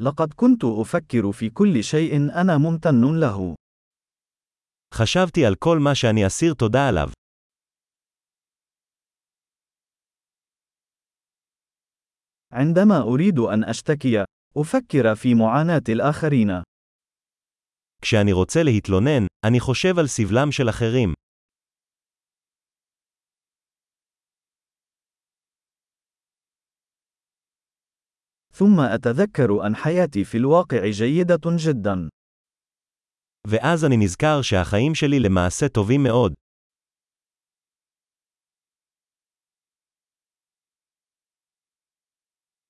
لقد 0.00 0.32
كنت 0.32 0.64
أفكر 0.64 1.32
في 1.32 1.50
كل 1.50 1.84
شيء 1.84 2.16
أنا 2.16 2.58
ممتن 2.58 3.20
له. 3.20 3.54
חשבתי 4.94 5.46
על 5.46 5.54
כל 5.54 5.78
מה 5.78 5.94
שאני 5.94 6.26
אסיר 6.26 6.54
תודה 6.54 6.88
עליו. 6.88 7.08
عندما 12.52 13.00
أريد 13.02 13.38
أن 13.38 13.64
أشتكي، 13.64 14.24
أفكر 14.56 15.14
في 15.14 15.34
معاناة 15.34 15.82
الآخرين. 15.88 16.62
כשאני 18.02 18.32
רוצה 18.32 18.62
להתלונן, 18.62 19.26
אני 19.46 19.60
חושב 19.60 19.98
על 19.98 20.06
סבלם 20.06 20.52
של 20.52 20.68
אחרים. 20.68 21.12
ثم 28.57 28.79
أتذكر 28.79 29.67
أن 29.67 29.75
حياتي 29.75 30.23
في 30.23 30.37
الواقع 30.37 30.89
جيدة 30.89 31.41
جدا. 31.57 32.09
ואז 33.47 33.85
אני 33.85 33.97
נזכר 33.97 34.41
שהחיים 34.41 34.95
שלי 34.95 35.19
למעשה 35.19 35.67
טובים 35.67 36.03
מאוד. 36.03 36.33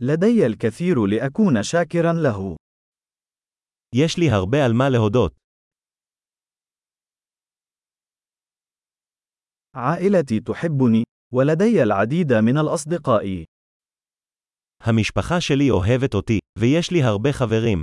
لدي 0.00 0.46
الكثير 0.46 1.06
لأكون 1.06 1.62
شاكرا 1.62 2.12
له. 2.12 2.56
יש 3.94 4.18
לי 4.18 4.30
הרבה 4.30 4.64
על 4.64 4.72
מה 4.72 4.88
להודות. 4.90 5.32
عائلتي 9.74 10.40
تحبني، 10.40 11.04
ولدي 11.34 11.82
العديد 11.82 12.32
من 12.32 12.58
الأصدقاء. 12.58 13.44
המשפחה 14.82 15.40
שלי 15.40 15.70
אוהבת 15.70 16.14
אותי, 16.14 16.38
ויש 16.58 16.90
לי 16.90 17.02
הרבה 17.02 17.32
חברים. 17.32 17.82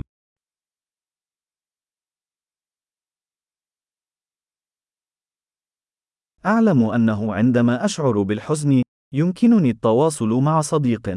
أعلم 6.46 6.90
أنه 6.90 7.34
عندما 7.34 7.84
أشعر 7.84 8.22
بالحزن، 8.22 8.82
يمكنني 9.14 9.70
التواصل 9.70 10.28
مع 10.44 10.60
صديق. 10.60 11.08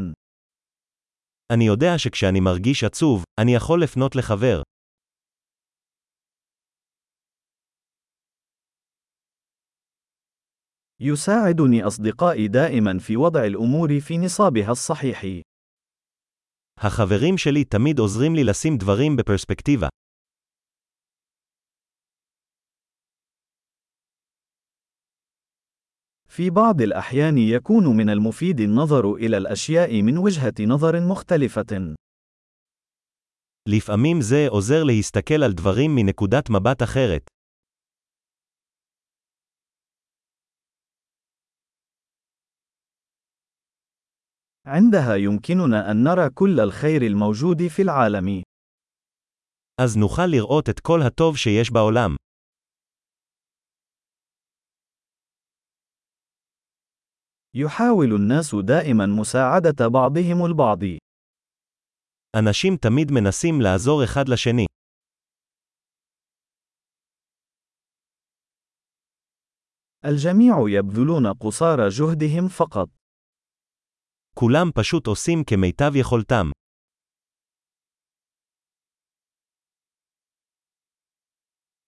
אני 1.54 1.66
יודע 1.66 1.98
שכשאני 1.98 2.40
מרגיש 2.40 2.84
עצוב, 2.84 3.24
אני 3.40 3.56
יכול 3.56 3.84
לפנות 3.84 4.16
לחבר. 4.16 4.62
يساعدني 11.00 11.88
أصدقائي 11.88 12.48
دائما 12.48 13.00
في 13.00 13.18
وضع 13.18 13.46
الأمور 13.46 14.00
في 14.00 14.18
نصابها 14.18 14.72
الصحيح. 14.72 15.44
החברים 16.78 17.38
שלי 17.38 17.64
תמיד 17.64 18.00
עוזרים 18.00 18.36
לי 18.36 18.44
לשים 18.44 18.78
דברים 18.78 19.16
בפרספקטיבה. 19.16 19.88
في 26.28 26.50
بعض 26.50 26.82
الأحيان 26.82 27.38
يكون 27.38 27.98
من 27.98 28.10
المفيد 28.10 28.60
النظر 28.60 29.14
إلى 29.14 29.38
الأشياء 29.38 30.02
من 30.02 30.18
وجهة 30.18 30.54
نظر 30.68 31.08
مختلفة. 31.08 31.96
לפעמים 33.70 34.22
זה 34.22 34.46
עוזר 34.50 34.84
להסתכל 34.84 35.44
על 35.44 35.54
דברים 35.54 35.96
מנקודת 35.96 36.50
מבט 36.50 36.84
אחרת. 36.84 37.37
عندها 44.68 45.16
يمكننا 45.16 45.92
أن 45.92 46.04
نرى 46.04 46.30
كل 46.30 46.60
الخير 46.60 47.02
الموجود 47.02 47.68
في 47.68 47.82
العالم. 47.82 48.44
אז 49.82 49.98
נוכל 49.98 50.26
לראות 50.32 50.70
את 50.70 50.80
כל 50.80 51.00
הטוב 51.08 51.38
שיש 51.38 51.72
בעולם. 51.72 52.16
يحاول 57.56 58.16
الناس 58.16 58.56
دائما 58.56 59.06
مساعدة 59.06 59.88
بعضهم 59.88 60.46
البعض. 60.46 60.84
אנשים 62.36 62.78
תמיד 62.78 63.12
מנסים 63.12 63.62
לעזור 63.62 64.04
אחד 64.04 64.30
לשני. 64.30 64.66
الجميع 70.06 70.56
يبذلون 70.70 71.34
قصارى 71.34 71.90
جهدهم 71.90 72.48
فقط. 72.48 72.97
כולם 74.38 74.68
פשוט 74.76 75.08
עושים 75.08 75.44
כמיטב 75.44 75.96
יכולתם. 75.96 76.46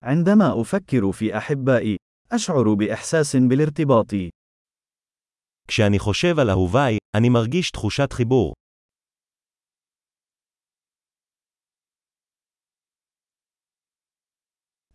عندما 0.03 0.61
أفكر 0.61 1.11
في 1.11 1.37
أحبائي، 1.37 1.97
أشعر 2.31 2.73
بإحساس 2.73 3.35
بالارتباط. 3.49 4.13
כשאני 5.67 5.99
חושב 5.99 6.39
על 6.39 6.49
אהוביי, 6.49 6.97
אני 7.17 7.29
מרגיש 7.29 7.71
תחושת 7.71 8.13
חיבור. 8.13 8.53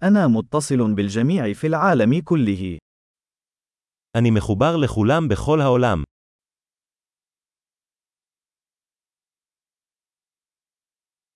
أنا 0.03 0.28
متصل 0.28 0.94
بالجميع 0.94 1.53
في 1.53 1.66
العالم 1.66 2.20
كله. 2.25 2.78
אני 4.16 4.31
מחובר 4.31 4.76
לכולם 4.76 5.28
בכל 5.28 5.60
העולם. 5.60 6.03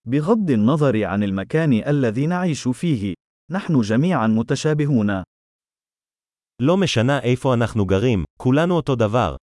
بغض 0.08 0.50
النظر 0.50 1.04
عن 1.04 1.22
المكان 1.22 1.72
الذي 1.72 2.26
نعيش 2.26 2.68
فيه، 2.68 3.14
نحن 3.50 3.80
جميعا 3.80 4.26
متشابهون. 4.26 5.10
לא 6.62 6.76
משנה 6.76 7.20
איפה 7.22 7.54
אנחנו 7.54 7.86
גרים, 7.86 8.24
כולנו 8.38 8.76
אותו 8.76 8.94
דבר. 8.94 9.36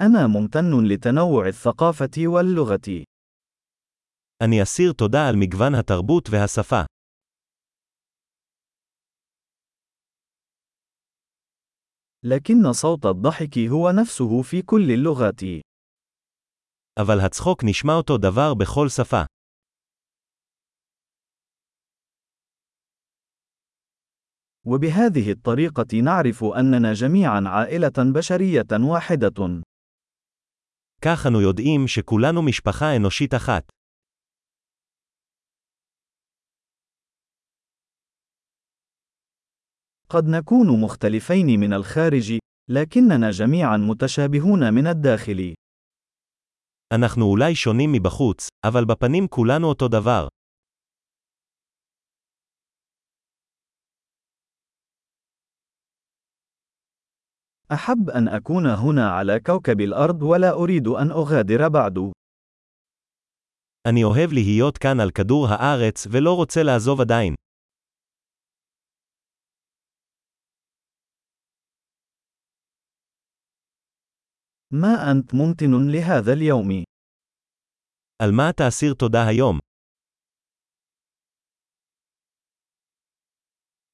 أنا 0.00 0.26
ممتن 0.26 0.84
لتنوع 0.88 1.46
الثقافة 1.48 2.26
واللغة. 2.26 3.04
אני 4.42 4.62
אסיר 4.62 4.92
תודה 4.92 5.28
על 5.28 5.36
מגוון 5.36 5.74
התרבות 5.74 6.28
והשפה. 6.30 6.82
لكن 12.24 12.72
صوت 12.72 13.06
الضحك 13.06 13.58
هو 13.58 13.90
نفسه 13.90 14.42
في 14.42 14.62
كل 14.62 14.90
اللغات. 14.92 15.40
אבל 17.00 17.20
הצחוק 17.20 17.64
נשמע 17.64 17.92
אותו 17.94 18.18
דבר 18.18 18.54
בכל 18.54 18.88
שפה. 18.88 19.22
وبهذه 24.66 25.30
الطريقة 25.30 26.00
نعرف 26.00 26.44
أننا 26.44 26.92
جميعا 26.92 27.42
عائلة 27.46 27.92
بشرية 27.98 28.66
واحدة. 28.72 29.62
כך 31.04 31.26
אנו 31.26 31.40
יודעים 31.40 31.88
שכולנו 31.88 32.42
משפחה 32.42 32.96
אנושית 32.96 33.34
אחת. 33.34 33.77
قد 40.08 40.28
نكون 40.28 40.80
مختلفين 40.80 41.60
من 41.60 41.72
الخارج، 41.72 42.38
لكننا 42.68 43.30
جميعا 43.30 43.76
متشابهون 43.76 44.74
من 44.74 44.86
الداخل. 44.86 45.54
אנחנו 46.94 47.24
אולי 47.24 47.54
שונים 47.54 47.92
מבחוץ, 47.92 48.48
אבל 48.64 48.84
בפנים 48.84 49.28
כולנו 49.28 49.68
אותו 49.68 49.88
דבר. 49.88 50.28
أحب 57.72 58.10
أن 58.10 58.28
أكون 58.28 58.66
هنا 58.66 59.10
على 59.10 59.40
كوكب 59.40 59.80
الأرض 59.80 60.22
ولا 60.22 60.52
أريد 60.52 60.86
أن 60.88 61.10
أغادر 61.10 61.68
بعد. 61.68 61.98
אני 63.88 64.04
אוהב 64.04 64.32
להיות 64.32 64.78
כאן 64.78 65.00
על 65.00 65.10
כדור 65.10 65.46
הארץ 65.48 66.06
ולא 66.10 66.34
רוצה 66.36 66.62
לעזוב 66.62 67.00
עדיין. 67.00 67.34
ما 74.72 75.10
أنت 75.10 75.34
ممتن 75.34 75.90
لهذا 75.90 76.32
اليوم؟ 76.32 76.84
על 78.22 78.32
מה 78.32 78.50
אתה 78.50 78.68
אסיר 78.68 78.94
תודה 78.94 79.26
היום? 79.26 79.58